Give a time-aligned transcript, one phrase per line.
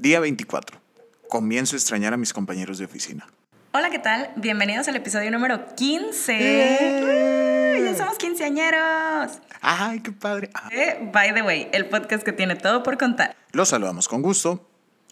[0.00, 0.80] Día 24.
[1.28, 3.28] Comienzo a extrañar a mis compañeros de oficina.
[3.72, 4.30] Hola, ¿qué tal?
[4.36, 7.82] Bienvenidos al episodio número 15.
[7.84, 9.40] ¡Ya somos quinceañeros!
[9.60, 10.48] ¡Ay, qué padre!
[10.54, 10.70] Ah.
[10.72, 13.36] Eh, by the way, el podcast que tiene todo por contar.
[13.52, 14.66] Los saludamos con gusto.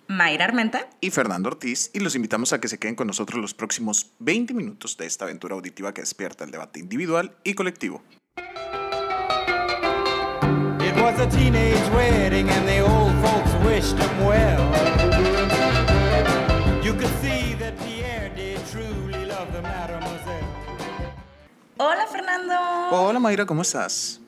[0.06, 0.88] Mayra Armenta.
[1.02, 4.54] Y Fernando Ortiz, y los invitamos a que se queden con nosotros los próximos 20
[4.54, 8.02] minutos de esta aventura auditiva que despierta el debate individual y colectivo.
[10.80, 11.28] It was a
[13.64, 14.60] wished him well.
[16.84, 20.46] You could see that Pierre did truly love the mademoiselle.
[21.78, 22.54] Hola, Fernando.
[22.90, 24.20] Hola Mayra, ¿cómo estás?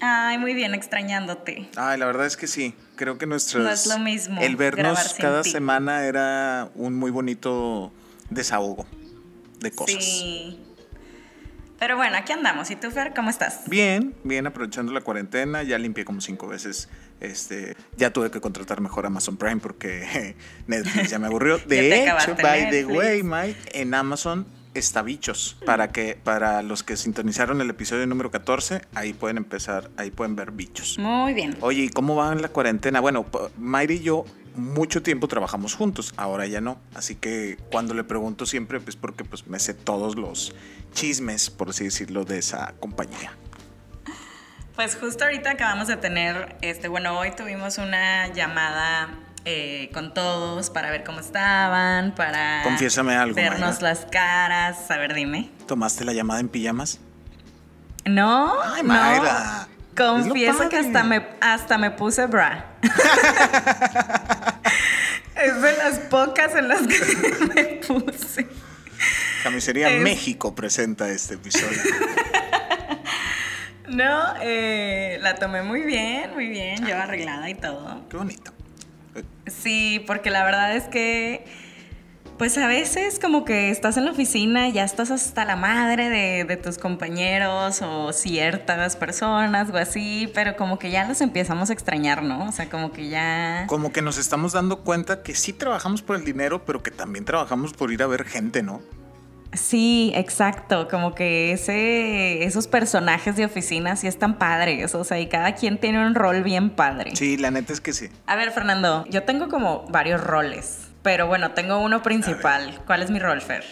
[0.00, 1.68] Ay, muy bien, extrañándote.
[1.76, 2.74] Ay, la verdad es que sí.
[2.96, 3.64] Creo que nuestros.
[3.64, 5.50] No es lo mismo El vernos cada ti.
[5.50, 7.90] semana era un muy bonito
[8.30, 8.86] desahogo
[9.60, 10.04] de cosas.
[10.04, 10.60] Sí.
[11.84, 12.70] Pero bueno, aquí andamos.
[12.70, 13.68] ¿Y tú, Fer, cómo estás?
[13.68, 15.62] Bien, bien, aprovechando la cuarentena.
[15.64, 16.88] Ya limpié como cinco veces.
[17.20, 20.34] Este, ya tuve que contratar mejor Amazon Prime porque
[20.66, 21.58] Netflix ya me aburrió.
[21.66, 25.58] De hecho, by the way, Mike, en Amazon está bichos.
[25.66, 30.36] Para que, para los que sintonizaron el episodio número 14, ahí pueden empezar, ahí pueden
[30.36, 30.98] ver bichos.
[30.98, 31.54] Muy bien.
[31.60, 33.00] Oye, ¿y cómo va en la cuarentena?
[33.00, 33.26] Bueno,
[33.58, 36.78] Mayra y yo mucho tiempo trabajamos juntos, ahora ya no.
[36.94, 40.54] Así que cuando le pregunto siempre, pues porque pues me sé todos los
[40.92, 43.32] chismes, por así decirlo, de esa compañía.
[44.76, 49.08] Pues justo ahorita acabamos de tener, este, bueno, hoy tuvimos una llamada
[49.44, 53.80] eh, con todos para ver cómo estaban, para Confiésame algo, vernos Mayra.
[53.82, 54.90] las caras.
[54.90, 55.50] A ver, dime.
[55.68, 56.98] ¿Tomaste la llamada en pijamas?
[58.04, 59.73] No, Ay, no.
[59.96, 62.66] Confieso que hasta me, hasta me puse bra.
[65.36, 66.98] es de las pocas en las que
[67.54, 68.46] me puse.
[69.42, 71.80] Camisería Es- México presenta este episodio.
[73.86, 78.02] No, eh, la tomé muy bien, muy bien, yo arreglada y todo.
[78.08, 78.50] Qué bonito.
[79.46, 81.44] Sí, porque la verdad es que,
[82.38, 86.08] pues a veces como que estás en la oficina y ya estás hasta la madre
[86.08, 91.70] de, de tus compañeros o ciertas personas o así, pero como que ya los empezamos
[91.70, 92.48] a extrañar, ¿no?
[92.48, 93.66] O sea, como que ya...
[93.68, 97.24] Como que nos estamos dando cuenta que sí trabajamos por el dinero, pero que también
[97.24, 98.82] trabajamos por ir a ver gente, ¿no?
[99.52, 105.28] Sí, exacto, como que ese, esos personajes de oficina sí están padres, o sea, y
[105.28, 107.14] cada quien tiene un rol bien padre.
[107.14, 108.08] Sí, la neta es que sí.
[108.26, 112.80] A ver, Fernando, yo tengo como varios roles, pero bueno, tengo uno principal.
[112.86, 113.62] ¿Cuál es mi rol, Fer?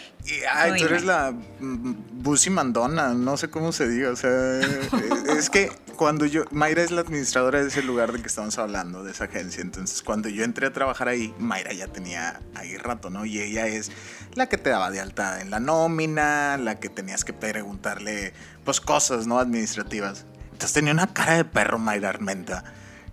[0.53, 4.91] Ay, tú eres la mm, Busi Mandona, no sé cómo se diga, o sea, eh,
[5.39, 9.03] es que cuando yo, Mayra es la administradora de ese lugar del que estamos hablando,
[9.03, 13.09] de esa agencia, entonces cuando yo entré a trabajar ahí, Mayra ya tenía ahí rato,
[13.09, 13.25] ¿no?
[13.25, 13.91] Y ella es
[14.35, 18.83] la que te daba de alta en la nómina, la que tenías que preguntarle, pues,
[18.83, 19.39] cosas, ¿no?
[19.39, 20.27] Administrativas.
[20.53, 22.63] Entonces tenía una cara de perro Mayra Armenta.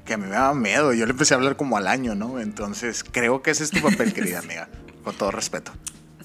[0.10, 2.40] Que a mí me daba miedo, yo le empecé a hablar como al año, ¿no?
[2.40, 4.68] Entonces creo que ese es tu papel, querida amiga,
[5.04, 5.72] con todo respeto.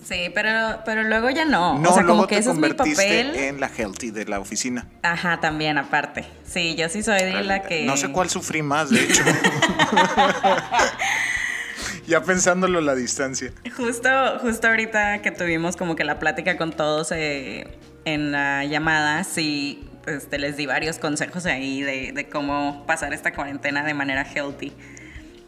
[0.03, 1.79] Sí, pero, pero luego ya no.
[1.79, 3.37] No, o sea, luego como que te ese es mi convertiste papel.
[3.37, 4.89] en la healthy de la oficina.
[5.03, 6.25] Ajá, también, aparte.
[6.47, 7.85] Sí, yo sí soy de la que.
[7.85, 9.23] No sé cuál sufrí más, de hecho.
[12.07, 13.53] ya pensándolo la distancia.
[13.77, 14.09] Justo,
[14.41, 17.67] justo ahorita que tuvimos como que la plática con todos eh,
[18.07, 23.33] en la llamada, sí, este, les di varios consejos ahí de, de cómo pasar esta
[23.33, 24.73] cuarentena de manera healthy.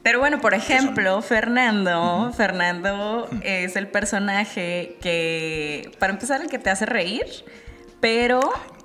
[0.07, 6.71] Pero bueno, por ejemplo, Fernando, Fernando es el personaje que, para empezar, el que te
[6.71, 7.27] hace reír,
[7.99, 8.41] pero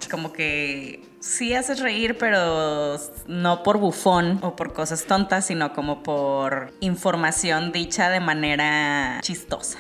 [0.09, 6.01] como que sí haces reír, pero no por bufón o por cosas tontas, sino como
[6.01, 9.77] por información dicha de manera chistosa.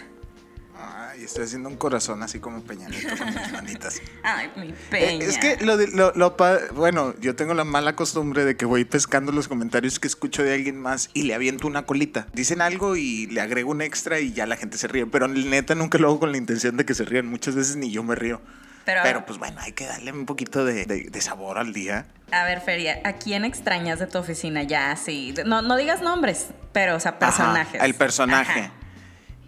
[1.11, 4.01] Ay, estoy haciendo un corazón así como peñanito con mis manitas.
[4.23, 5.25] Ay, mi Eh, peña.
[5.25, 6.35] Es que lo, de- lo, lo
[6.73, 10.53] bueno, yo tengo la mala costumbre de que voy pescando los comentarios que escucho de
[10.53, 12.27] alguien más y le aviento una colita.
[12.33, 15.05] Dicen algo y le agrego un extra y ya la gente se ríe.
[15.05, 17.27] Pero neta nunca lo hago con la intención de que se rían.
[17.27, 18.39] Muchas veces ni yo me río.
[18.85, 22.05] Pero- Pero, pues bueno, hay que darle un poquito de, de- de sabor al día.
[22.31, 25.33] A ver, Feria, ¿a quién extrañas de tu oficina ya así?
[25.45, 27.75] No, no digas nombres, pero, o sea, personajes.
[27.75, 28.59] Ajá, el personaje.
[28.61, 28.73] Ajá.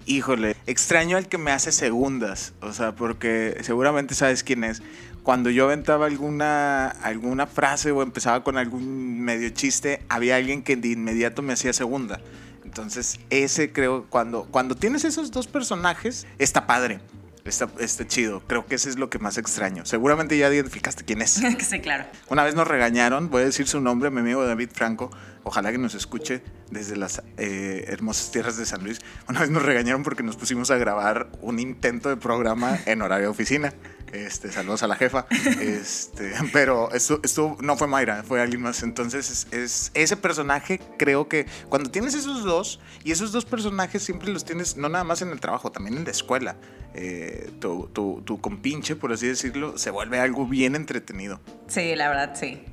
[0.05, 4.81] Híjole, extraño al que me hace segundas, o sea, porque seguramente sabes quién es.
[5.23, 10.75] Cuando yo aventaba alguna, alguna frase o empezaba con algún medio chiste, había alguien que
[10.75, 12.19] de inmediato me hacía segunda.
[12.65, 16.99] Entonces, ese creo, cuando, cuando tienes esos dos personajes, está padre,
[17.45, 18.41] está, está chido.
[18.47, 19.85] Creo que ese es lo que más extraño.
[19.85, 21.31] Seguramente ya identificaste quién es.
[21.59, 22.05] sí, claro.
[22.29, 25.11] Una vez nos regañaron, voy a decir su nombre, mi amigo David Franco,
[25.43, 26.41] ojalá que nos escuche
[26.71, 28.99] desde las eh, hermosas tierras de San Luis.
[29.27, 33.27] Una vez nos regañaron porque nos pusimos a grabar un intento de programa en horario
[33.27, 33.73] de oficina.
[34.13, 35.25] Este, saludos a la jefa.
[35.59, 38.83] Este, pero esto, esto no fue Mayra, fue alguien más.
[38.83, 44.03] Entonces, es, es- ese personaje, creo que cuando tienes esos dos, y esos dos personajes
[44.03, 46.55] siempre los tienes, no nada más en el trabajo, también en la escuela.
[46.95, 51.39] eh, tu, tu, tu compinche, por así decirlo, se vuelve algo bien entretenido.
[51.67, 52.63] Sí, la verdad, sí.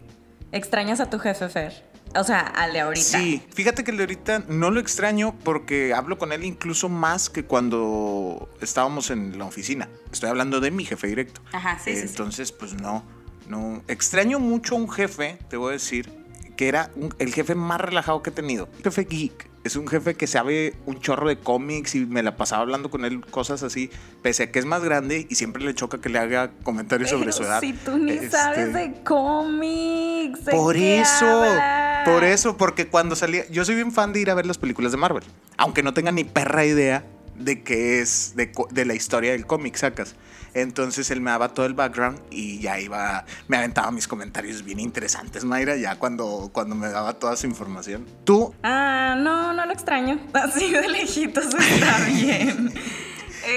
[0.52, 1.89] ¿Extrañas a tu jefe, Fer?
[2.16, 3.04] O sea, al de ahorita.
[3.06, 7.30] Sí, fíjate que el de ahorita no lo extraño porque hablo con él incluso más
[7.30, 9.88] que cuando estábamos en la oficina.
[10.12, 11.40] Estoy hablando de mi jefe directo.
[11.52, 12.06] Ajá, sí, sí, sí.
[12.08, 13.04] Entonces, pues no,
[13.48, 13.82] no.
[13.86, 16.10] Extraño mucho a un jefe, te voy a decir,
[16.56, 18.68] que era un- el jefe más relajado que he tenido.
[18.82, 19.48] Jefe geek.
[19.62, 23.04] Es un jefe que sabe un chorro de cómics y me la pasaba hablando con
[23.04, 23.90] él cosas así,
[24.22, 27.30] pese a que es más grande y siempre le choca que le haga comentarios sobre
[27.32, 27.60] su edad.
[27.60, 30.46] Si tú ni Este, sabes de cómics.
[30.46, 31.79] ¿de por qué eso, hablas?
[32.04, 34.92] Por eso, porque cuando salía, yo soy bien fan de ir a ver las películas
[34.92, 35.24] de Marvel,
[35.56, 37.04] aunque no tenga ni perra idea
[37.36, 40.14] de qué es, de, la historia del cómic, sacas.
[40.52, 44.80] Entonces él me daba todo el background y ya iba, me aventaba mis comentarios bien
[44.80, 48.04] interesantes, Mayra, ya cuando, cuando me daba toda su información.
[48.24, 50.18] Tú, Ah, no, no lo extraño.
[50.34, 52.72] Así de lejitos está bien.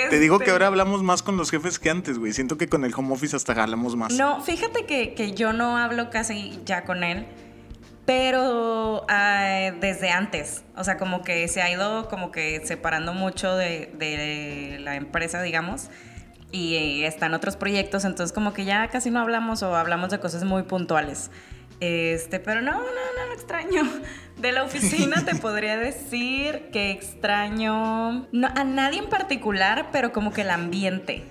[0.09, 2.31] te digo Este, que ahora hablamos más con los jefes que antes, güey.
[2.31, 4.13] Siento que con el home office hasta hablamos más.
[4.13, 7.25] No, fíjate que, que yo no hablo casi ya con él,
[8.05, 10.63] pero ah, desde antes.
[10.75, 15.41] O sea, como que se ha ido como que separando mucho de, de la empresa,
[15.41, 15.89] digamos,
[16.51, 20.19] y está en otros proyectos, entonces como que ya casi no hablamos o hablamos de
[20.19, 21.31] cosas muy puntuales.
[21.79, 23.81] Este, pero no, no, no lo extraño.
[24.37, 30.31] De la oficina te podría decir que extraño no, a nadie en particular, pero como
[30.31, 31.23] que el ambiente,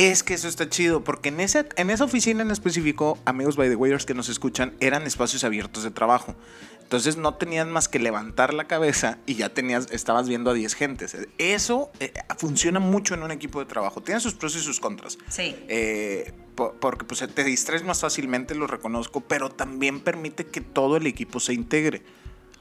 [0.00, 3.68] Es que eso está chido, porque en esa, en esa oficina en específico, amigos by
[3.68, 6.34] the wayers que nos escuchan, eran espacios abiertos de trabajo.
[6.82, 10.74] Entonces no tenías más que levantar la cabeza y ya tenías, estabas viendo a 10
[10.74, 11.16] gentes.
[11.38, 14.02] Eso eh, funciona mucho en un equipo de trabajo.
[14.02, 15.18] Tiene sus pros y sus contras.
[15.28, 15.56] Sí.
[15.68, 20.98] Eh, po- porque pues, te distraes más fácilmente, lo reconozco, pero también permite que todo
[20.98, 22.02] el equipo se integre.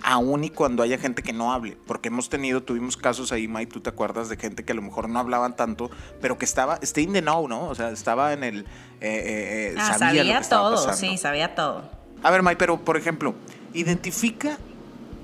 [0.03, 3.65] Aún y cuando haya gente que no hable, porque hemos tenido, tuvimos casos ahí, May,
[3.65, 5.89] tú te acuerdas de gente que a lo mejor no hablaban tanto,
[6.21, 7.69] pero que estaba, stay in the know, ¿no?
[7.69, 8.65] O sea, estaba en el, eh,
[9.01, 11.83] eh, eh, Ah, sabía, sabía, lo que estaba todo, sí, sabía todo.
[12.21, 13.33] A ver, May, pero por ejemplo,
[13.73, 14.57] identifica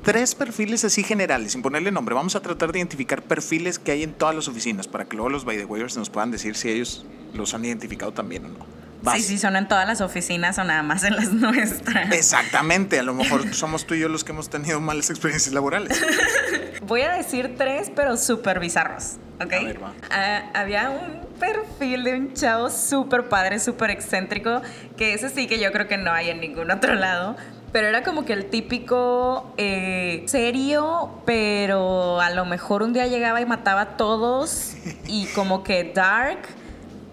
[0.03, 2.15] tres perfiles así generales, sin ponerle nombre.
[2.15, 5.29] Vamos a tratar de identificar perfiles que hay en todas las oficinas para que luego
[5.29, 8.65] los by the wayers nos puedan decir si ellos los han identificado también o no.
[9.01, 9.15] Vas.
[9.17, 12.11] Sí, sí, son en todas las oficinas o nada más en las nuestras.
[12.11, 16.01] Exactamente, a lo mejor somos tú y yo los que hemos tenido malas experiencias laborales.
[16.81, 19.53] Voy a decir tres, pero súper bizarros, ¿ok?
[19.53, 19.93] A ver, va.
[20.11, 24.61] Ah, había un perfil de un chavo súper padre, súper excéntrico,
[24.97, 27.35] que ese sí que yo creo que no hay en ningún otro lado.
[27.71, 33.41] Pero era como que el típico eh, serio, pero a lo mejor un día llegaba
[33.41, 34.73] y mataba a todos
[35.05, 36.39] y como que dark,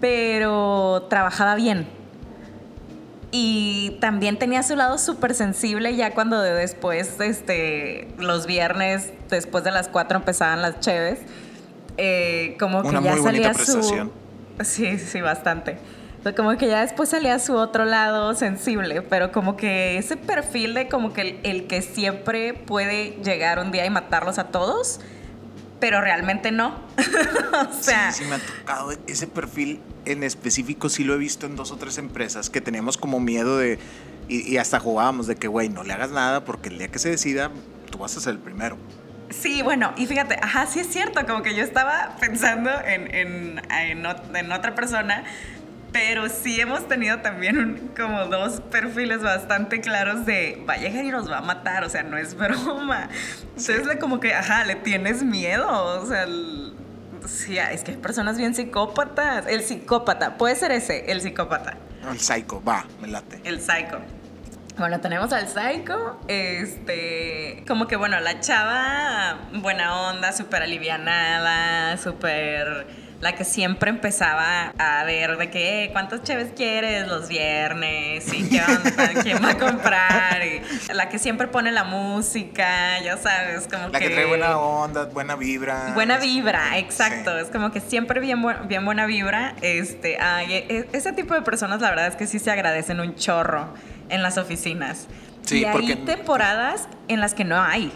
[0.01, 1.87] pero trabajaba bien.
[3.33, 9.65] Y también tenía su lado súper sensible ya cuando de después, este, los viernes, después
[9.65, 11.21] de las 4 empezaban las cheves.
[11.99, 14.11] eh, como que Una ya muy salía su...
[14.63, 15.79] Sí, sí, bastante.
[16.35, 20.89] Como que ya después salía su otro lado sensible, pero como que ese perfil de
[20.89, 25.01] como que el, el que siempre puede llegar un día y matarlos a todos,
[25.81, 26.75] pero realmente no.
[27.71, 31.47] o sea, sí, sí me ha tocado ese perfil en específico, sí lo he visto
[31.47, 33.79] en dos o tres empresas que teníamos como miedo de,
[34.29, 36.99] y, y hasta jugábamos de que, güey, no le hagas nada porque el día que
[36.99, 37.51] se decida,
[37.91, 38.77] tú vas a ser el primero.
[39.31, 43.63] Sí, bueno, y fíjate, ajá, sí es cierto, como que yo estaba pensando en, en,
[43.71, 45.25] en otra persona,
[45.99, 51.03] pero sí hemos tenido también un- como dos perfiles bastante claros de va a llegar
[51.07, 53.09] y nos va a matar, o sea, no es broma.
[53.49, 56.75] Entonces, le como que, ajá, le tienes miedo, o sea, el-
[57.27, 59.47] sí, es que hay personas bien psicópatas.
[59.47, 61.79] El psicópata, puede ser ese, el psicópata.
[62.11, 63.41] El psycho, va, me late.
[63.45, 63.99] El psycho.
[64.77, 72.87] Bueno, tenemos al psycho, este, como que bueno, la chava buena onda, súper alivianada, súper
[73.21, 78.31] la que siempre empezaba a ver de que, "Eh, ¿cuántos cheves quieres los viernes?
[78.33, 79.09] ¿Y qué onda?
[79.23, 80.43] ¿Quién va a comprar?
[80.45, 80.61] Y
[80.93, 85.35] la que siempre pone la música, ya sabes, como La que trae buena onda, buena
[85.35, 85.93] vibra.
[85.95, 87.33] Buena vibra, exacto.
[87.37, 87.45] Sí.
[87.45, 89.55] Es como que siempre bien, bu- bien buena vibra.
[89.63, 93.15] Este, ay, e- ese tipo de personas, la verdad es que sí se agradecen un
[93.15, 93.73] chorro
[94.11, 95.07] en las oficinas.
[95.43, 97.93] Sí, y hay porque- temporadas en las que no hay.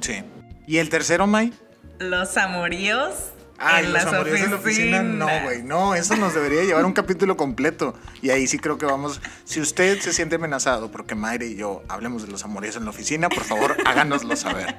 [0.00, 0.22] Sí.
[0.66, 1.52] ¿Y el tercero, May?
[1.98, 3.30] Los amoríos
[3.64, 5.44] Ay, en los las amoríos de la oficina, no, oficinas.
[5.44, 5.62] güey.
[5.62, 7.94] No, eso nos debería llevar un capítulo completo.
[8.22, 9.20] Y ahí sí creo que vamos.
[9.44, 12.90] Si usted se siente amenazado porque Mayre y yo hablemos de los amoríos en la
[12.90, 14.76] oficina, por favor, háganoslo saber.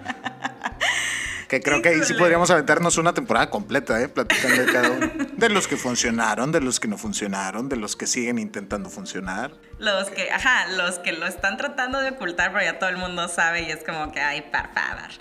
[1.48, 4.10] Que creo que ahí sí podríamos aventarnos una temporada completa, ¿eh?
[4.10, 5.12] Platicando de cada uno.
[5.38, 9.54] De los que funcionaron, de los que no funcionaron, de los que siguen intentando funcionar.
[9.78, 13.28] Los que, ajá, los que lo están tratando de ocultar, pero ya todo el mundo
[13.28, 15.12] sabe y es como que, ay, por favor.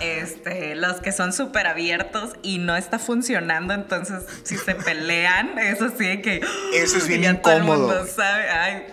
[0.00, 5.88] Este, los que son súper abiertos y no está funcionando, entonces si se pelean, eso
[5.90, 6.40] sí que.
[6.72, 7.88] Eso es bien ya todo el incómodo.
[7.88, 8.86] mundo sabe, ay,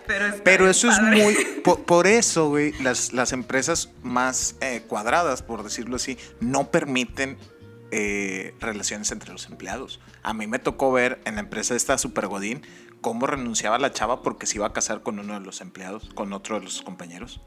[0.43, 1.35] pero eso es muy.
[1.63, 7.37] Por, por eso, güey, las, las empresas más eh, cuadradas, por decirlo así, no permiten
[7.91, 9.99] eh, relaciones entre los empleados.
[10.23, 12.61] A mí me tocó ver en la empresa esta Super Godín
[13.01, 16.33] cómo renunciaba la chava porque se iba a casar con uno de los empleados, con
[16.33, 17.41] otro de los compañeros.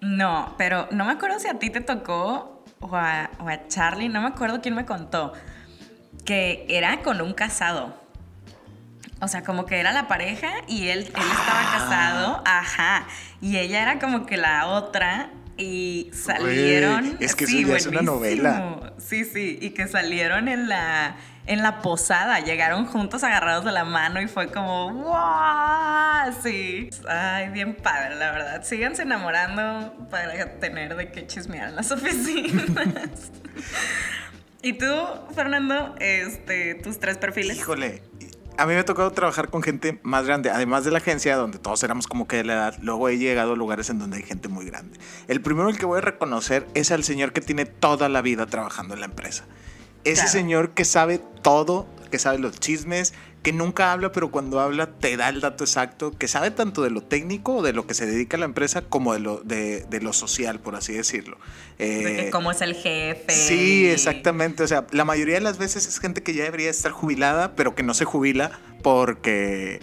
[0.00, 4.08] No, pero no me acuerdo si a ti te tocó o a, o a Charlie,
[4.08, 5.32] no me acuerdo quién me contó,
[6.24, 7.94] que era con un casado.
[9.20, 11.72] O sea, como que era la pareja y él, él estaba Ah.
[11.78, 13.06] casado, ajá,
[13.40, 17.16] y ella era como que la otra y salieron...
[17.18, 18.92] Es que eso sí, ya es una novela.
[18.98, 21.16] Sí, sí, y que salieron en la,
[21.48, 26.32] en la posada, llegaron juntos agarrados de la mano y fue como, ¡wow!
[26.42, 26.90] Sí.
[27.08, 28.62] Ay, bien padre, la verdad.
[28.64, 33.32] Síganse enamorando para tener de qué chismear en las oficinas.
[34.62, 34.94] ¿Y tú,
[35.34, 37.56] Fernando, este, tus tres perfiles?
[37.56, 38.02] Híjole,
[38.56, 41.58] a mí me ha tocado trabajar con gente más grande, además de la agencia donde
[41.58, 44.24] todos éramos como que de la edad, luego he llegado a lugares en donde hay
[44.24, 44.98] gente muy grande.
[45.28, 48.46] El primero el que voy a reconocer es al señor que tiene toda la vida
[48.46, 49.44] trabajando en la empresa.
[50.04, 50.30] Ese Claro.
[50.30, 55.16] señor que sabe todo, que sabe los chismes, que nunca habla, pero cuando habla te
[55.16, 58.36] da el dato exacto, que sabe tanto de lo técnico, de lo que se dedica
[58.36, 61.38] a la empresa, como de lo, de, de lo social, por así decirlo.
[61.78, 63.32] De que Eh, cómo es el jefe.
[63.32, 64.62] Sí, exactamente.
[64.62, 67.74] O sea, la mayoría de las veces es gente que ya debería estar jubilada, pero
[67.74, 68.50] que no se jubila
[68.82, 69.80] porque,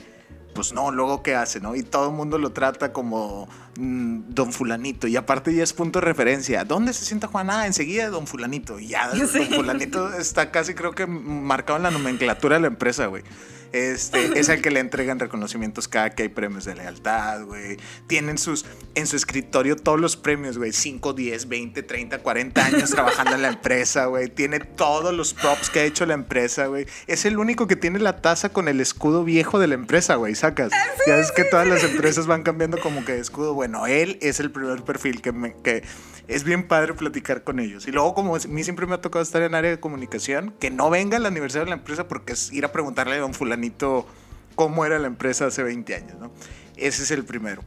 [0.55, 1.75] pues no, luego qué hace, ¿no?
[1.75, 3.47] Y todo el mundo lo trata como
[3.77, 5.05] mm, don fulanito.
[5.05, 6.63] Y aparte ya es punto de referencia.
[6.63, 7.50] ¿Dónde se sienta Juan?
[7.51, 8.79] Ah, enseguida don fulanito.
[8.79, 9.39] Y ya, Sí.
[9.39, 13.24] don fulanito está casi creo que marcado en la nomenclatura de la empresa, güey.
[13.72, 17.77] Este, es el que le entregan reconocimientos cada que hay premios de lealtad, güey.
[18.07, 20.72] Tienen sus, en su escritorio todos los premios, güey.
[20.72, 24.29] 5, 10, 20, 30, 40 años trabajando en la empresa, güey.
[24.29, 26.86] Tiene todos los props que ha hecho la empresa, güey.
[27.07, 30.36] Es el único que tiene la taza con el escudo viejo de la empresa, güey.
[30.36, 30.72] Sacas.
[31.07, 33.53] ya es que todas las empresas van cambiando como que de escudo.
[33.53, 35.84] Bueno, él es el primer perfil que, me- que
[36.27, 37.88] es bien padre platicar con ellos.
[37.88, 40.72] Y luego, como a mí siempre me ha tocado estar en área de comunicación, que
[40.72, 44.08] no venga al aniversario de la empresa porque es ir a preguntarle a don fulanito
[44.55, 46.32] cómo era la empresa hace 20 años, ¿no?
[46.77, 47.62] Ese es el primero.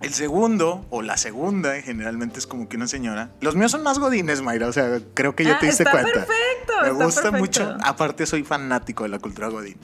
[0.00, 3.32] El segundo, o la segunda, generalmente es como que una señora.
[3.42, 5.90] Los míos son más godines, Mayra, o sea, creo que ya Ah, te diste está
[5.92, 6.12] cuenta.
[6.12, 7.38] perfecto, Me está gusta perfecto.
[7.64, 7.76] mucho.
[7.84, 9.76] Aparte, soy fanático de la cultura godín.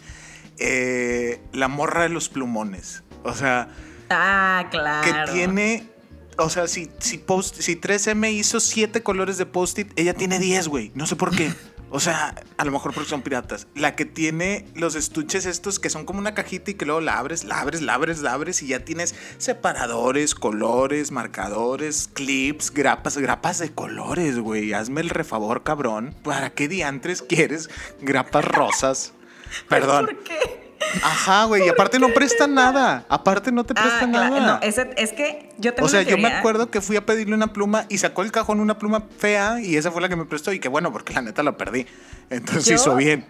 [0.59, 3.03] Eh, la morra de los plumones.
[3.25, 3.69] O sea,
[4.09, 5.05] Ah, claro.
[5.27, 5.91] que tiene.
[6.39, 10.69] O sea, si, si, post, si 3M hizo 7 colores de post-it, ella tiene 10,
[10.69, 10.93] güey.
[10.95, 11.53] No sé por qué.
[11.89, 13.69] O sea, a lo mejor porque son piratas.
[13.75, 17.19] La que tiene los estuches estos que son como una cajita y que luego la
[17.19, 23.17] abres, la abres, la abres, la abres y ya tienes separadores, colores, marcadores, clips, grapas,
[23.19, 24.73] grapas de colores, güey.
[24.73, 26.15] Hazme el refavor, cabrón.
[26.25, 29.13] ¿Para qué diantres quieres grapas rosas?
[29.69, 30.07] Perdón.
[30.07, 30.66] ¿Por qué?
[31.03, 31.67] Ajá, güey.
[31.67, 33.05] Y aparte no presta nada.
[33.09, 34.41] Aparte no te presta Ah, nada.
[34.41, 37.05] no, ese- es que yo tengo O sea, una yo me acuerdo que fui a
[37.07, 40.17] pedirle una pluma y sacó el cajón una pluma fea y esa fue la que
[40.17, 41.87] me prestó y que bueno, porque la neta la perdí.
[42.31, 43.27] Entonces Yo- hizo bien.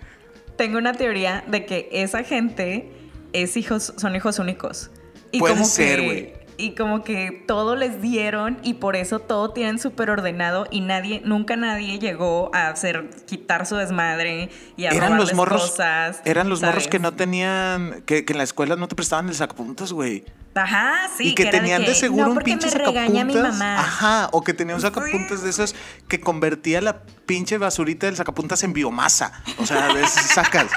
[0.56, 2.90] Tengo una teoría de que esa gente
[3.32, 4.90] es hijos, son hijos únicos.
[5.32, 6.32] Y Puede como ser, güey.
[6.58, 11.20] Y como que todo les dieron y por eso todo tienen súper ordenado y nadie,
[11.24, 15.70] nunca nadie llegó a hacer, quitar su desmadre y a Eran los morros.
[15.70, 16.20] cosas.
[16.24, 18.02] eran los morros que no tenían.
[18.06, 20.24] Que, que en la escuela no te prestaban el sacapuntas, güey.
[20.54, 21.28] Ajá, sí.
[21.28, 23.58] y que, tenían de, seguro no, un pinche me regaña mi sacapuntas.
[23.58, 23.78] mamá.
[23.80, 25.74] Ajá, o que tenía un sacapuntas de esos
[26.08, 29.42] que convertía la pinche basurita del sacapuntas en biomasa.
[29.58, 30.68] O sea, de esos sacas.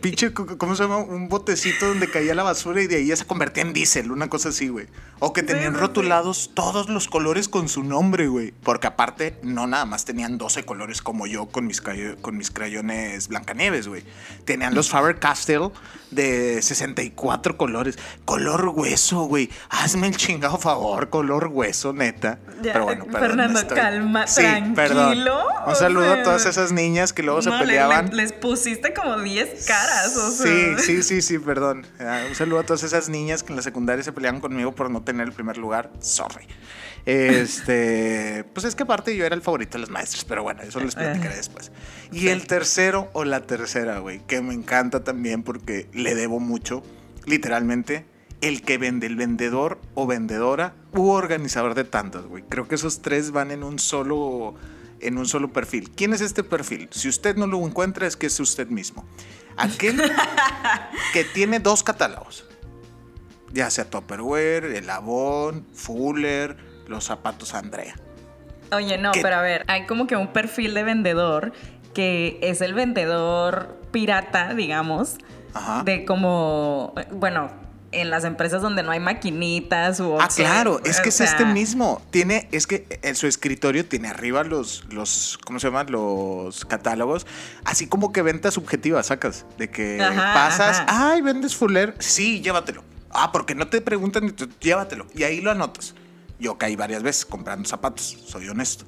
[0.00, 0.98] Pinche, ¿cómo se llama?
[0.98, 4.28] Un botecito donde caía la basura y de ahí ya se convertía en diésel, una
[4.28, 4.86] cosa así, güey.
[5.18, 5.80] O que tenían sí, sí.
[5.80, 8.52] rotulados todos los colores con su nombre, güey.
[8.62, 11.82] Porque aparte, no nada más tenían 12 colores como yo con mis,
[12.20, 14.04] con mis crayones Blancanieves, güey.
[14.44, 15.70] Tenían los Faber-Castell
[16.10, 17.98] de 64 colores.
[18.24, 19.50] Color hueso, güey.
[19.70, 22.38] Hazme el chingado favor, color hueso, neta.
[22.62, 24.42] Ya, Pero bueno, perdón, Fernando, estoy- calma, Sí,
[24.74, 24.96] perdón.
[24.96, 28.10] tranquilo, Un saludo sea, a todas esas niñas que luego se No, peleaban.
[28.10, 30.46] le- les pusiste como 10 caras, o sea.
[30.46, 31.86] Sí, sí, sí, sí, perdón.
[32.00, 34.90] Ah, un saludo a todas esas niñas que en la secundaria se peleaban conmigo por
[34.90, 35.90] no tener el primer lugar.
[36.00, 36.46] Sorry.
[37.08, 40.78] Este, pues es que aparte yo era el favorito de las maestras, pero bueno, eso
[40.78, 41.72] les platicaré después.
[42.12, 46.82] Y el tercero o la tercera, güey, que me encanta también porque le debo mucho,
[47.24, 48.04] literalmente,
[48.42, 52.44] el que vende, el vendedor o vendedora u organizador de tandas, güey.
[52.46, 54.56] Creo que esos tres van en un solo
[55.00, 55.90] en un solo perfil.
[55.96, 56.88] ¿Quién es este perfil?
[56.90, 59.06] Si usted no lo encuentra es que es usted mismo.
[59.56, 59.98] Aquel
[61.14, 62.44] que tiene dos catálogos.
[63.54, 67.94] Ya sea Tupperware, el Avon, Fuller, los zapatos Andrea.
[68.72, 69.20] Oye, no, ¿Qué?
[69.22, 71.52] pero a ver, hay como que un perfil de vendedor
[71.94, 75.16] que es el vendedor pirata, digamos,
[75.54, 75.82] Ajá.
[75.84, 77.50] de como, bueno,
[77.92, 81.46] en las empresas donde no hay maquinitas u Ah, claro, es que o es este
[81.46, 82.02] mismo.
[82.10, 85.90] Tiene, es que en su escritorio tiene arriba los, los, ¿cómo se llaman?
[85.90, 87.26] Los catálogos.
[87.64, 89.46] Así como que venta subjetiva, sacas.
[89.56, 91.12] De que Ajá, pasas, ajá.
[91.12, 91.94] ay, vendes Fuller.
[91.98, 92.84] Sí, llévatelo.
[93.10, 95.06] Ah, porque no te preguntan, ni tú, llévatelo.
[95.14, 95.94] Y ahí lo anotas.
[96.38, 98.84] Yo caí varias veces comprando zapatos, soy honesto.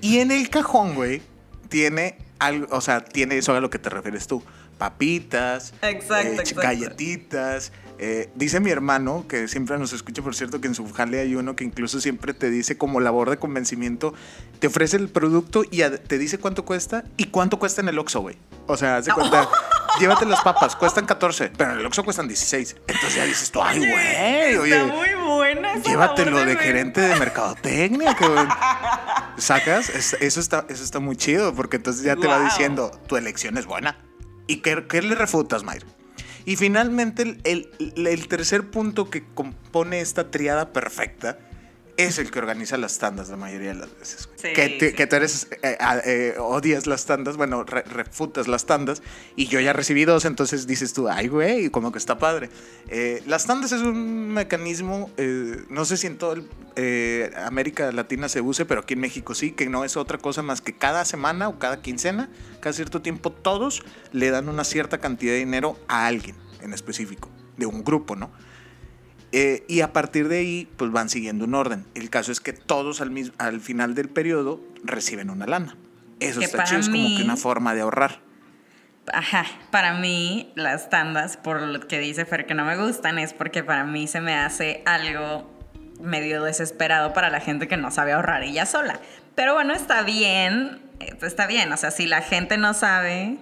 [0.00, 1.22] Y en el cajón, güey,
[1.68, 4.42] tiene algo, o sea, tiene eso a lo que te refieres tú.
[4.78, 6.60] Papitas, Exacto, eh, exacto.
[6.62, 7.72] galletitas.
[7.98, 11.36] eh, dice mi hermano, que siempre nos escucha, por cierto, que en su jale hay
[11.36, 14.14] uno que incluso siempre te dice como labor de convencimiento,
[14.58, 18.20] te ofrece el producto y te dice cuánto cuesta y cuánto cuesta en el Oxxo,
[18.20, 18.36] güey.
[18.66, 19.48] O sea, haz de cuenta,
[20.00, 22.76] llévate las papas, cuestan 14, pero en el Oxxo cuestan 16.
[22.88, 25.13] Entonces ya dices tú, ay, güey, oye.
[25.24, 26.62] Buena esa Llévatelo de venta.
[26.62, 28.48] gerente de mercadotecnia, cabrón.
[29.36, 29.88] ¿Sacas?
[29.88, 32.44] Es- eso, está, eso está muy chido, porque entonces ya te va Wow.
[32.46, 33.98] diciendo, tu elección es buena.
[34.46, 35.86] ¿Y qué, qué le refutas, Mayra?
[36.44, 37.40] Y finalmente, el,
[37.78, 41.38] el- el tercer punto que compone esta triada perfecta
[41.96, 44.28] es el que organiza las tandas la mayoría de las veces.
[44.36, 44.96] Sí, que, te- sí.
[44.96, 49.02] que tú eres, eh, eh, odias las tandas, bueno, re- refutas las tandas,
[49.36, 52.50] y yo ya recibí dos, entonces dices tú, ay, güey, como que está padre.
[52.88, 55.10] Eh, las tandas es un mecanismo,
[55.68, 56.42] no sé si en toda
[57.46, 60.60] América Latina se use, pero aquí en México sí, que no es otra cosa más
[60.60, 62.28] que cada semana o cada quincena,
[62.60, 63.82] cada cierto tiempo, todos
[64.12, 68.30] le dan una cierta cantidad de dinero a alguien en específico, de un grupo, ¿no?
[69.36, 71.84] Eh, y a partir de ahí, pues van siguiendo un orden.
[71.96, 75.76] El caso es que todos al, mis- al final del periodo reciben una lana.
[76.20, 78.20] Eso Que está chido, es como que una forma de ahorrar.
[79.12, 83.32] Ajá, para mí las tandas, por lo que dice Fer que no me gustan, es
[83.34, 85.52] porque para mí se me hace algo
[86.00, 89.00] medio desesperado para la gente que no sabe ahorrar ella sola.
[89.34, 93.36] Pero bueno, está bien, eh, está bien, o sea, si la gente no sabe,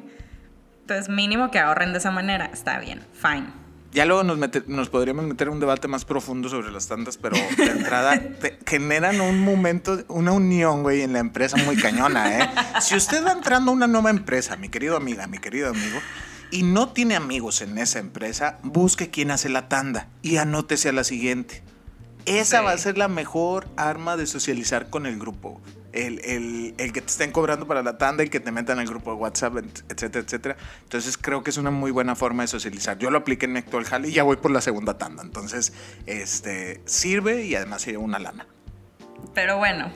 [0.88, 3.46] pues mínimo que ahorren de esa manera, está bien, fine.
[3.92, 7.36] Ya luego nos, nos podríamos meter en un debate más profundo sobre las tandas, pero
[7.58, 12.50] de entrada te generan un momento, una unión, güey, en la empresa muy cañona, ¿eh?
[12.80, 16.00] Si usted va entrando a una nueva empresa, mi querido amiga, mi querido amigo,
[16.50, 20.92] y no tiene amigos en esa empresa, busque quién hace la tanda y anótese a
[20.92, 21.62] la siguiente.
[22.24, 22.64] Esa Sí.
[22.64, 25.60] va a ser la mejor arma de socializar con el grupo.
[25.92, 28.86] El, el- el que te estén cobrando para la tanda, el que te metan al
[28.86, 30.56] grupo de WhatsApp, et- etcétera, etcétera.
[30.84, 32.98] Entonces creo que es una muy buena forma de socializar.
[32.98, 35.22] Yo lo apliqué en mi actual jale y ya voy por la segunda tanda.
[35.22, 35.72] Entonces,
[36.06, 38.46] este sirve y además lleva una lana.
[39.34, 39.90] Pero bueno,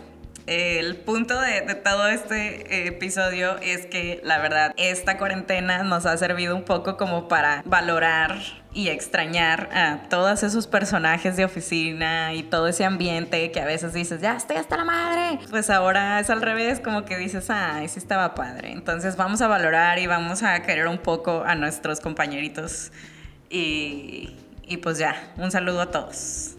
[0.47, 6.07] el punto de, de todo este eh, episodio es que la verdad esta cuarentena nos
[6.07, 8.39] ha servido un poco como para valorar
[8.73, 13.95] y extrañar a todos esos personajes de oficina y todo ese ambiente que a veces
[13.95, 15.41] dices, ya estoy hasta la madre.
[15.49, 18.73] Pues ahora es al revés, como que dices, ay, sí estaba padre.
[18.73, 22.93] Entonces vamos a valorar y vamos a querer un poco a nuestros compañeritos
[23.49, 26.55] y, y pues ya, un saludo a todos.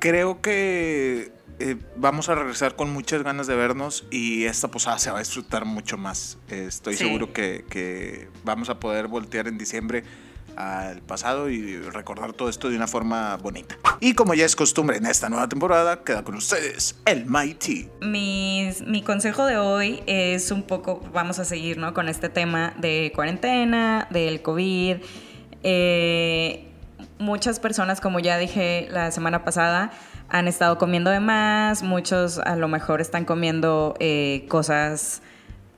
[0.00, 5.10] Creo que eh, vamos a regresar con muchas ganas de vernos y esta posada se
[5.10, 6.38] va a disfrutar mucho más.
[6.48, 7.04] Eh, estoy Sí.
[7.04, 10.04] seguro que, que vamos a poder voltear en diciembre
[10.56, 13.76] al pasado y recordar todo esto de una forma bonita.
[13.98, 17.88] Y como ya es costumbre en esta nueva temporada, queda con ustedes el Mighty.
[18.02, 21.92] Mis- mi consejo de hoy es un poco, vamos a seguir ¿no?
[21.92, 24.98] con este tema de cuarentena, del COVID.
[25.64, 26.68] Eh,
[27.18, 29.90] muchas personas, como ya dije la semana pasada,
[30.34, 35.22] han estado comiendo de más, muchos a lo mejor están comiendo eh, cosas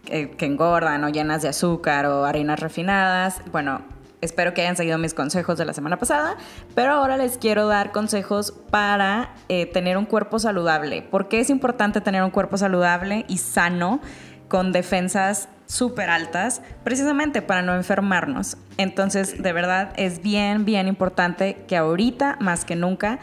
[0.06, 3.42] que, que engordan o llenas de azúcar o harinas refinadas.
[3.52, 3.82] Bueno,
[4.22, 6.36] espero que hayan seguido mis consejos de la semana pasada,
[6.74, 11.02] pero ahora les quiero dar consejos para eh, tener un cuerpo saludable.
[11.02, 14.00] ¿Por qué es importante tener un cuerpo saludable y sano
[14.48, 16.62] con defensas súper altas?
[16.82, 18.56] Precisamente para no enfermarnos.
[18.78, 23.18] Entonces, de verdad, es bien, bien importante que ahorita, más que nunca,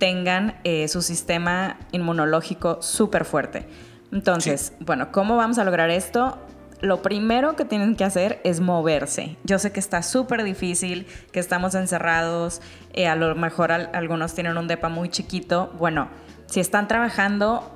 [0.00, 3.68] tengan eh, su sistema inmunológico súper fuerte.
[4.10, 6.36] Entonces, bueno, ¿cómo vamos a lograr esto?
[6.80, 9.36] Lo primero que tienen que hacer es moverse.
[9.44, 12.62] Yo sé que está súper difícil, que estamos encerrados,
[12.94, 15.72] eh, a lo mejor al- algunos tienen un depa muy chiquito.
[15.78, 16.08] Bueno,
[16.46, 17.70] si están trabajando,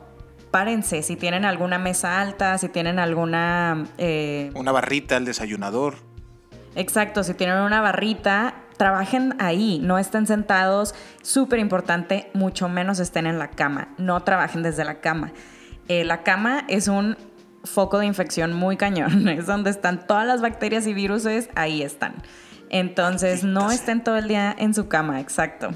[0.50, 1.02] párense.
[1.02, 3.84] Si tienen alguna mesa alta, si tienen alguna...
[3.98, 5.96] eh, Una barrita, el desayunador.
[6.74, 10.94] Exacto, si tienen una barrita, trabajen ahí, no estén sentados.
[11.22, 15.32] Súper importante, mucho menos estén en la cama, no trabajen desde la cama.
[15.88, 17.16] Eh, la cama es un
[17.64, 19.28] foco de infección muy cañón.
[19.34, 22.14] Es donde están todas las bacterias y virus, ahí están.
[22.70, 25.70] Entonces, no estén todo el día en su cama, exacto.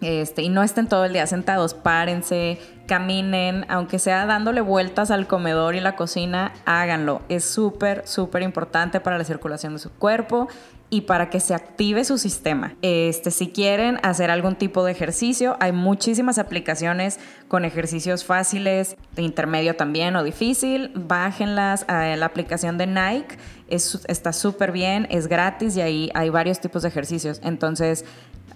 [0.00, 5.26] Este, y no estén todo el día sentados, párense, caminen, aunque sea dándole vueltas al
[5.26, 7.20] comedor y la cocina, háganlo.
[7.28, 10.48] Es súper, súper importante para la circulación de su cuerpo
[10.90, 12.74] y para que se active su sistema.
[12.82, 19.22] Este, si quieren hacer algún tipo de ejercicio, hay muchísimas aplicaciones con ejercicios fáciles, de
[19.22, 20.90] intermedio también o difícil.
[20.94, 23.38] Bájenlas a la aplicación de Nike.
[23.68, 27.40] está súper bien, es gratis y ahí hay varios tipos de ejercicios.
[27.44, 28.04] Entonces,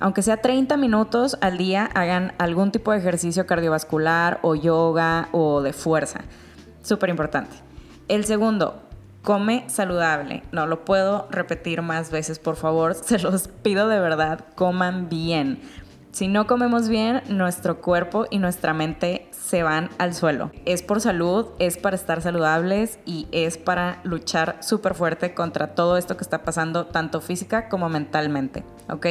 [0.01, 5.63] aunque sea 30 minutos al día, hagan algún tipo de ejercicio cardiovascular o yoga o
[5.63, 6.23] de fuerza.
[6.83, 7.57] Súper importante.
[8.09, 8.83] El segundo,
[9.25, 10.45] come saludable.
[10.53, 12.95] No lo puedo repetir más veces, por favor.
[13.05, 15.61] Se los pido de verdad, coman bien.
[16.13, 20.53] Si no comemos bien, nuestro cuerpo y nuestra mente se van al suelo.
[20.65, 25.97] Es por salud, es para estar saludables y es para luchar súper fuerte contra todo
[25.97, 28.63] esto que está pasando, tanto física como mentalmente.
[28.89, 29.07] ¿Ok?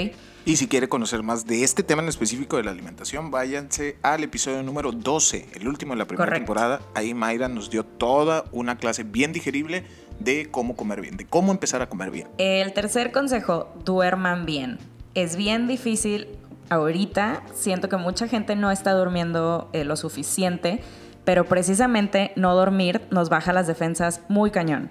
[0.45, 4.23] Y si quiere conocer más de este tema en específico de la alimentación, váyanse al
[4.23, 6.81] episodio número 12, el último de la primera temporada.
[6.95, 9.85] Ahí Mayra nos dio toda una clase bien digerible
[10.19, 12.27] de cómo comer bien, de cómo empezar a comer bien.
[12.37, 14.79] El tercer consejo, duerman bien.
[15.15, 16.27] Es bien difícil
[16.69, 20.81] ahorita siento que mucha gente no está durmiendo eh, lo suficiente,
[21.25, 24.89] pero precisamente no dormir nos baja las defensas muy cañón.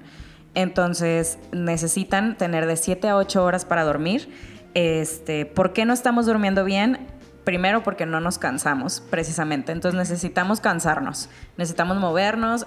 [0.55, 4.29] Entonces necesitan tener de 7 a 8 horas para dormir.
[4.75, 7.07] Este, ¿Por qué no estamos durmiendo bien?
[7.45, 9.73] Primero porque no nos cansamos, precisamente.
[9.73, 12.67] Entonces necesitamos cansarnos, necesitamos movernos,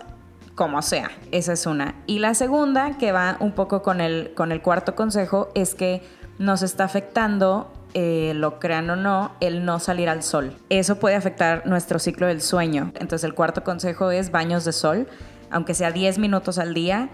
[0.56, 1.12] como sea.
[1.32, 1.96] Esa es una.
[2.08, 6.02] Y la segunda, que va un poco con el, con el cuarto consejo, es que
[6.40, 10.54] nos está afectando eh, lo crean o no, el no salir al sol.
[10.68, 12.92] Eso puede afectar nuestro ciclo del sueño.
[12.96, 15.08] Entonces el cuarto consejo es baños de sol,
[15.50, 17.08] aunque sea 10 minutos al día,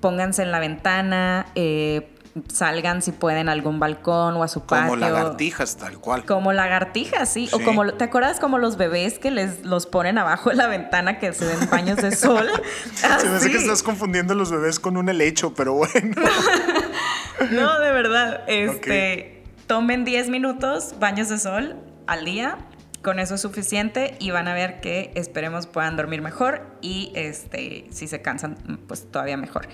[0.00, 2.11] pónganse en la ventana, eh,
[2.48, 4.90] salgan si pueden a algún balcón o a su patio.
[4.90, 6.24] Como lagartijas, tal cual.
[6.24, 7.48] Como lagartijas, sí.
[7.52, 11.18] O como, ¿te acuerdas como los bebés que les los ponen abajo de la ventana
[11.18, 12.48] que se den baños de sol?
[12.94, 16.16] Se me hace que estás confundiendo los bebés con un helecho, pero bueno.
[17.50, 18.42] no, de verdad.
[18.46, 22.58] Este tomen 10 minutos baños de sol al día.
[23.02, 27.86] Con eso es suficiente y van a ver que esperemos puedan dormir mejor y este,
[27.90, 29.66] si se cansan, pues todavía mejor.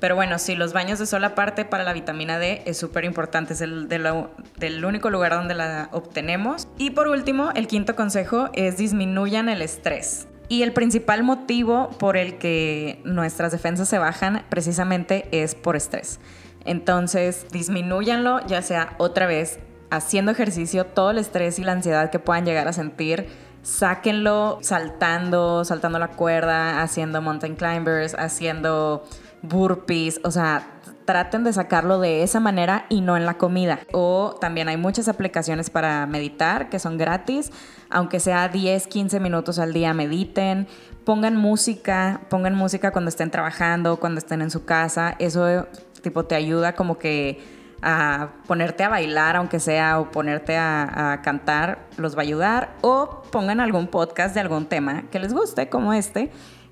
[0.00, 3.54] Pero bueno, si los baños de sol aparte para la vitamina D es súper importante,
[3.54, 6.68] es el del único lugar donde la obtenemos.
[6.78, 10.28] Y por último, el quinto consejo es disminuyan el estrés.
[10.48, 16.20] Y el principal motivo por el que nuestras defensas se bajan precisamente es por estrés.
[16.64, 19.58] Entonces, disminuyanlo, ya sea otra vez
[19.90, 23.28] haciendo ejercicio, todo el estrés y la ansiedad que puedan llegar a sentir,
[23.62, 29.04] sáquenlo saltando, saltando la cuerda, haciendo mountain climbers, haciendo
[29.42, 33.80] burpees, o sea, traten de sacarlo de esa manera y no en la comida.
[33.92, 37.50] O también hay muchas aplicaciones para meditar que son gratis,
[37.88, 40.66] aunque sea 10, 15 minutos al día mediten.
[41.04, 45.16] Pongan música, pongan música cuando estén trabajando, cuando estén en su casa.
[45.18, 45.66] Eso
[46.02, 47.40] tipo te ayuda como que
[47.80, 52.74] a ponerte a bailar, aunque sea, o ponerte a, cantar, los va a ayudar.
[52.82, 56.30] O pongan algún podcast de algún tema que les guste, como este,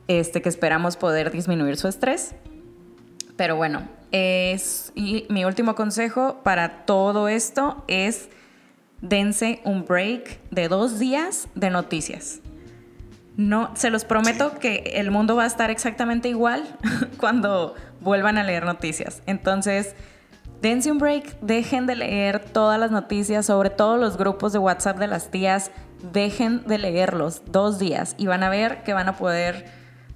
[0.09, 2.35] este que esperamos poder disminuir su estrés.
[3.37, 8.29] Pero bueno, es, y mi último consejo para todo esto es
[9.01, 12.41] dense un break de dos días de noticias.
[13.37, 16.65] No, se los prometo que el mundo va a estar exactamente igual
[17.19, 19.23] cuando vuelvan a leer noticias.
[19.27, 19.95] Entonces,
[20.63, 24.99] dense un break, dejen de leer todas las noticias, sobre todo los grupos de WhatsApp
[24.99, 25.71] de las tías,
[26.13, 29.67] dejen de leerlos dos días y van a ver que van a poder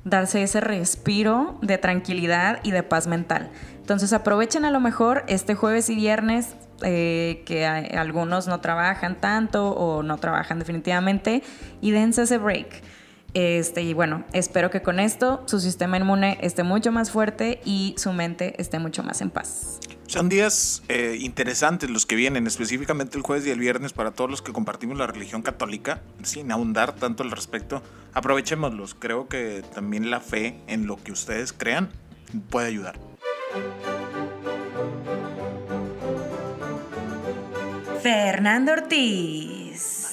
[0.04, 3.50] darse ese respiro de tranquilidad y de paz mental.
[3.78, 9.70] Entonces aprovechen a lo mejor este jueves y viernes eh, que algunos no trabajan tanto
[9.70, 11.42] o no trabajan definitivamente
[11.80, 12.82] y dense ese break.
[13.34, 17.94] Este, y bueno, espero que con esto su sistema inmune esté mucho más fuerte y
[17.96, 19.80] su mente esté mucho más en paz.
[20.10, 24.28] Son días eh, interesantes los que vienen, específicamente el jueves y el viernes para todos
[24.28, 27.80] los que compartimos la religión católica, sin ahondar tanto al respecto.
[28.12, 31.90] Aprovechémoslos, creo que también la fe en lo que ustedes crean
[32.48, 32.98] puede ayudar.
[38.02, 40.09] Fernando Ortiz.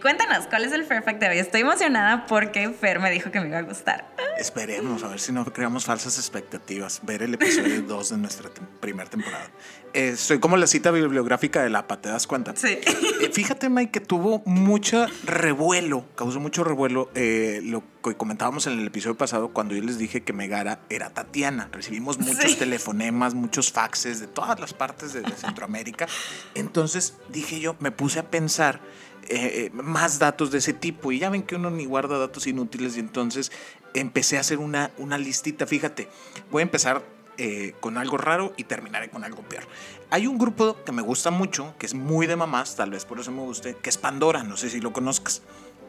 [0.00, 1.38] Cuéntanos, ¿cuál es el Fair Fact de hoy?
[1.38, 4.06] Estoy emocionada porque Fer me dijo que me iba a gustar.
[4.38, 7.00] Esperemos, a ver si no creamos falsas expectativas.
[7.02, 8.48] Ver el episodio 2 de nuestra
[8.80, 9.50] primera temporada.
[9.92, 12.54] Eh, soy como la cita bibliográfica de Lapa, ¿te das cuenta?
[12.56, 12.78] Sí.
[13.20, 18.78] Eh, fíjate, Mike, que tuvo mucho revuelo, causó mucho revuelo eh, lo que comentábamos en
[18.78, 21.68] el episodio pasado cuando yo les dije que Megara era Tatiana.
[21.72, 22.56] Recibimos muchos Sí.
[22.56, 26.06] telefonemas, muchos faxes de todas las partes de, de Centroamérica.
[26.54, 28.80] Entonces dije yo, me puse a pensar
[29.28, 32.46] eh, eh, más datos de ese tipo y ya ven que uno ni guarda datos
[32.46, 33.52] inútiles y entonces
[33.94, 35.66] empecé a hacer una, una listita.
[35.66, 36.08] Fíjate,
[36.50, 37.02] voy a empezar
[37.42, 39.64] eh, con algo raro y terminaré con algo peor.
[40.10, 43.18] Hay un grupo que me gusta mucho, que es muy de mamás, tal vez por
[43.18, 45.40] eso me guste, que es Pandora, no sé si lo conozcas.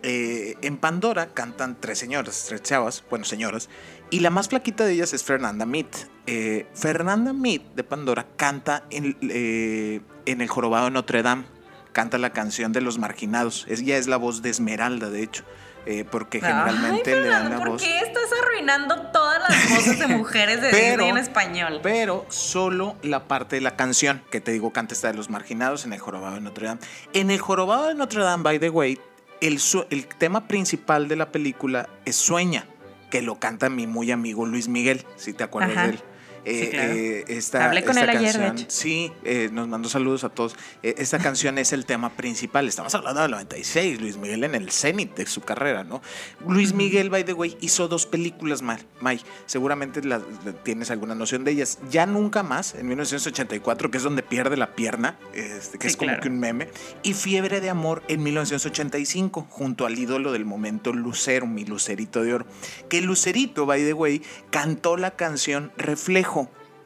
[0.04, 3.68] Eh, en Pandora cantan tres señoras, tres chavas, bueno, señoras,
[4.10, 5.88] y la más flaquita de ellas es Fernanda Mead.
[6.26, 11.44] Eh, Fernanda Mead de Pandora canta en, eh, en El Jorobado de Notre Dame,
[11.92, 13.66] canta la canción de los marginados.
[13.70, 15.44] Ella es la voz de Esmeralda, de hecho,
[15.86, 17.82] eh, porque generalmente Ay, le dan la ¿por voz.
[17.84, 21.80] qué estás arruinando todas las voces de mujeres de Pero- Disney en español?
[21.84, 25.30] Pero solo la parte de la canción, que te digo que antes está de los
[25.30, 26.80] marginados en el jorobado de Notre Dame.
[27.14, 29.00] En el jorobado de Notre Dame, by the way,
[29.42, 32.66] el, el tema principal de la película es Sueña,
[33.10, 35.88] que lo canta mi muy amigo Luis Miguel, si te acuerdas Ajá.
[35.88, 36.00] de él.
[36.46, 36.94] Sí, claro.
[37.28, 38.66] esta, Hablé con esta él ayer, de canción, hecho.
[38.70, 40.56] Sí, eh, nos mandó saludos a todos.
[40.82, 42.68] Eh, esta canción es el tema principal.
[42.68, 46.02] Estamos hablando del 96, Luis Miguel en el cenit de su carrera, ¿no?
[46.48, 48.78] Luis Miguel, by the way, hizo dos películas, May.
[49.02, 49.22] May.
[49.46, 51.78] Seguramente la- la- tienes alguna noción de ellas.
[51.92, 55.98] Ya nunca más, en 1984, que es donde pierde la pierna, este, que Sí, es
[55.98, 56.24] como claro.
[56.24, 56.70] que un meme.
[57.04, 62.34] Y Fiebre de Amor en 1985, junto al ídolo del momento Lucero, mi Lucerito de
[62.34, 62.46] Oro.
[62.90, 66.31] Que Lucerito, by the way, cantó la canción Reflejo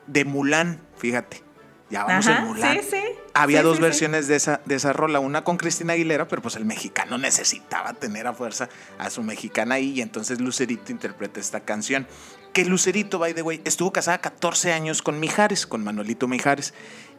[0.07, 1.43] de Mulan, fíjate.
[1.89, 2.73] Ya vamos Ajá, en Mulan.
[2.81, 3.01] sí, sí.
[3.33, 6.41] Había Sí, dos sí, versiones de esa, de esa rola, una con Cristina Aguilera, pero
[6.41, 11.39] pues el mexicano necesitaba tener a fuerza a su mexicana ahí y entonces Lucerito interpreta
[11.39, 12.07] esta canción.
[12.53, 16.73] Que Lucerito, by the way, estuvo casada 14 años con Mijares, con Manuelito Mijares.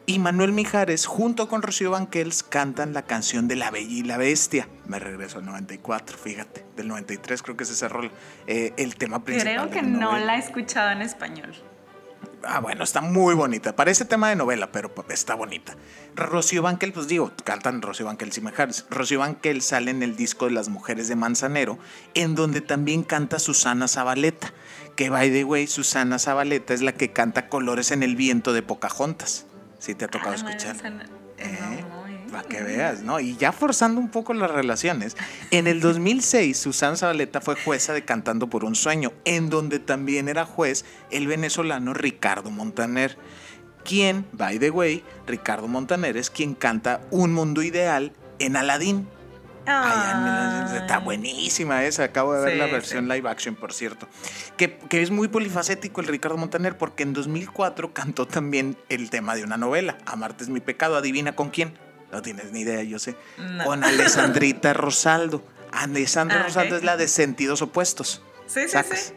[0.09, 4.17] Y Manuel Mijares, junto con Rocío Banquels, cantan la canción de La Bella y la
[4.17, 4.69] Bestia.
[4.87, 6.65] Me regreso al 94, fíjate.
[6.77, 8.11] Del 93 creo que es esa rola.
[8.47, 9.55] Eh, el tema principal.
[9.55, 11.55] Creo que no la he escuchado en español.
[12.49, 13.75] Ah, bueno, está muy bonita.
[13.75, 15.77] Parece tema de novela, pero está bonita.
[16.15, 18.87] Rocío Banquel, pues digo, cantan Rocío Banquel y Mijares.
[18.91, 21.79] Rocío Banquel sale en el disco de las mujeres de Manzanero,
[22.15, 24.53] en donde también canta Susana Zabaleta.
[24.95, 28.63] Que by the way, Susana Zabaleta es la que canta Colores en el viento de
[28.63, 29.47] Pocahontas.
[29.79, 30.77] Si te ha tocado Ah, escuchar.
[30.91, 31.03] no-
[31.39, 31.85] ¿Eh?
[32.37, 33.19] Para que veas, ¿no?
[33.19, 35.17] Y ya forzando un poco las relaciones.
[35.51, 40.29] En el 2006, Susana Zabaleta fue jueza de Cantando por un Sueño, en donde también
[40.29, 43.17] era juez el venezolano Ricardo Montaner.
[43.87, 48.57] Quien, by the way, Ricardo Montaner es quien canta Un Mundo Ideal en
[49.67, 50.73] en 1900.
[50.73, 51.05] Está Ay.
[51.05, 52.05] buenísima esa.
[52.05, 53.13] Acabo de ver Sí, la versión sí.
[53.15, 54.09] live action, por cierto.
[54.59, 59.35] Que, que es muy polifacético el Ricardo Montaner porque en 2004 cantó también el tema
[59.35, 59.97] de una novela.
[60.05, 60.97] Amarte es mi pecado.
[60.97, 61.86] Adivina con quién.
[62.17, 63.15] No tienes ni idea, yo sé.
[63.37, 63.63] No.
[63.65, 65.43] Con Alessandrita Rosaldo.
[65.71, 66.47] Alessandra Ah, ok.
[66.47, 68.23] Rosaldo es la de Sentidos Opuestos.
[68.47, 68.99] Sí, sí, ¿Sacas?
[69.09, 69.15] sí.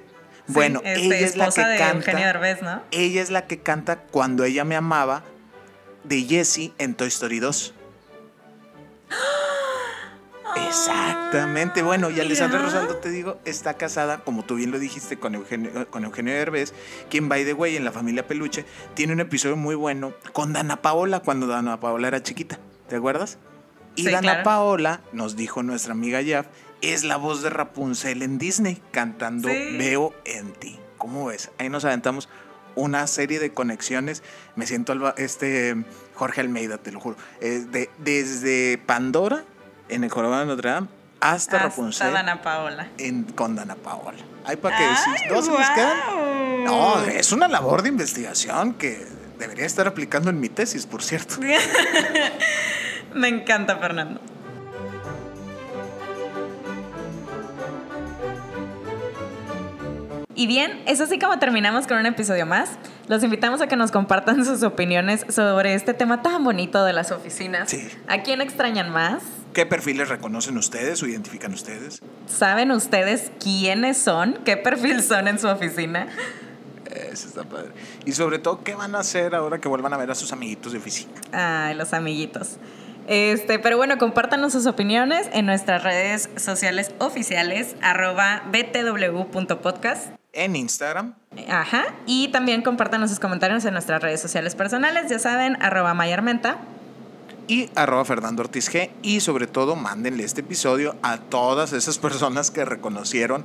[0.47, 1.95] Bueno, Sí, este, ella es la que de canta.
[2.11, 2.81] Eugenio Derbez, ¿no?
[2.91, 5.23] Ella es la que canta Cuando ella me amaba
[6.03, 7.73] de Jessie en Toy Story 2.
[10.67, 11.81] Exactamente.
[11.81, 12.59] Bueno, y Alessandra.
[12.59, 16.73] Rosaldo, te digo, está casada, como tú bien lo dijiste, con Eugenio, con Eugenio Derbez,
[17.09, 20.81] quien, by the way, en la familia Peluche, tiene un episodio muy bueno con Dana
[20.81, 22.59] Paola, cuando Dana Paola era chiquita.
[22.89, 23.37] ¿Te acuerdas?
[23.95, 24.43] Y Sí, Dana claro.
[24.43, 26.47] Paola, nos dijo nuestra amiga Yaf,
[26.81, 29.77] es la voz de Rapunzel en Disney, cantando Sí.
[29.77, 30.79] Veo en ti.
[30.97, 31.49] ¿Cómo ves?
[31.57, 32.29] Ahí nos aventamos
[32.75, 34.23] una serie de conexiones.
[34.55, 35.75] Me siento alba- este
[36.15, 37.17] Jorge Almeida, te lo juro.
[37.41, 39.43] Eh, de- desde Pandora,
[39.89, 40.87] en el Jorobado de Notre Dame,
[41.19, 42.89] hasta, Hasta Rapunzel Dana Paola.
[42.97, 44.17] en, con Dana Paola.
[44.45, 46.63] Hay para que Ay, decís, ¿no se nos quedan?
[46.63, 49.05] No, es una labor de investigación que
[49.37, 51.35] debería estar aplicando en mi tesis, por cierto.
[53.13, 54.21] Me encanta, Fernando.
[60.39, 62.69] Y bien, es así como terminamos con un episodio más.
[63.09, 67.11] Los invitamos a que nos compartan sus opiniones sobre este tema tan bonito de las
[67.11, 67.69] oficinas.
[67.69, 67.89] Sí.
[68.07, 69.21] ¿A quién extrañan más?
[69.51, 72.01] ¿Qué perfiles reconocen ustedes o identifican ustedes?
[72.25, 74.39] ¿Saben ustedes quiénes son?
[74.45, 76.07] ¿Qué perfil son en su oficina?
[76.85, 77.71] Eso está padre.
[78.05, 80.71] Y sobre todo, ¿qué van a hacer ahora que vuelvan a ver a sus amiguitos
[80.71, 81.11] de oficina?
[81.33, 82.59] Ay, los amiguitos.
[83.09, 90.13] Este, pero bueno, compártanos sus opiniones en nuestras redes sociales oficiales, arroba btw.podcast.
[90.31, 91.15] En Instagram,
[91.49, 91.85] Ajá.
[92.05, 96.57] Y también compártanos sus comentarios en nuestras redes sociales personales, ya saben, arroba mayarmenta.
[97.47, 98.91] y arroba Fernando Ortiz G.
[99.01, 103.43] Y sobre todo, mándenle este episodio a todas esas personas que reconocieron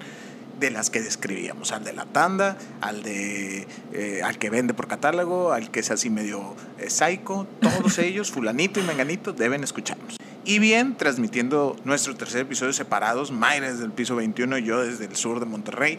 [0.65, 4.89] de las que describíamos, al de la tanda, al de eh, al que vende por
[4.89, 10.17] catálogo, al que es así medio eh, psycho, todos ellos, fulanito y menganito, deben escucharnos.
[10.47, 15.05] Y bien, transmitiendo nuestro tercer episodio separados, Mayra desde el piso 21 y yo desde
[15.05, 15.99] el sur de Monterrey,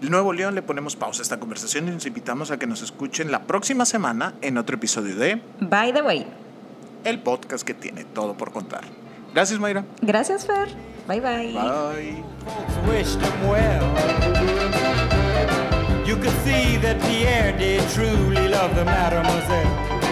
[0.00, 3.30] Nuevo León, le ponemos pausa a esta conversación y nos invitamos a que nos escuchen
[3.30, 6.26] la próxima semana en otro episodio de By the way.
[7.04, 8.84] El podcast que tiene todo por contar.
[9.34, 9.84] Gracias, Mayra.
[10.00, 10.95] Gracias, Fer.
[11.06, 11.52] Bye bye.
[11.54, 12.24] Bye.
[12.88, 13.86] wished him well.
[16.04, 20.05] You could see that Pierre did truly love the mademoiselle.